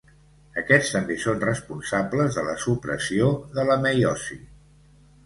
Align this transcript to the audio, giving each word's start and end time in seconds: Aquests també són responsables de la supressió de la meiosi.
Aquests 0.59 0.93
també 0.93 1.17
són 1.25 1.43
responsables 1.43 2.39
de 2.39 2.45
la 2.47 2.55
supressió 2.63 3.29
de 3.59 3.67
la 3.69 3.77
meiosi. 3.85 4.39